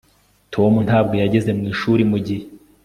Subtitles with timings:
[0.53, 2.43] tom ntabwo yageze mwishuri mugihe